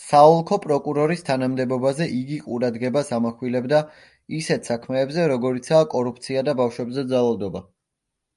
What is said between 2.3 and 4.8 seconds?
ყურადღებას ამახვილებდა ისეთ